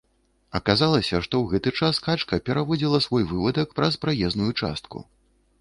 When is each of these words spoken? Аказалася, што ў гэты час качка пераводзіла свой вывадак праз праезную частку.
Аказалася, 0.59 1.19
што 1.25 1.35
ў 1.41 1.43
гэты 1.51 1.73
час 1.83 2.01
качка 2.07 2.41
пераводзіла 2.47 3.03
свой 3.07 3.29
вывадак 3.35 3.77
праз 3.81 3.93
праезную 4.07 4.51
частку. 4.61 5.05